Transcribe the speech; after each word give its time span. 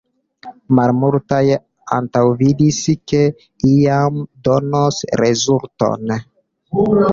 Malmultaj 0.77 1.41
antaŭvidis, 1.97 2.81
ke 3.13 3.21
iam 3.75 4.19
donos 4.49 5.01
rezulton. 5.25 6.19